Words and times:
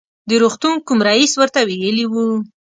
د 0.29 0.31
روغتون 0.41 0.75
کوم 0.87 0.99
رئیس 1.09 1.31
ورته 1.37 1.59
ویلي 1.69 2.05
و. 2.11 2.13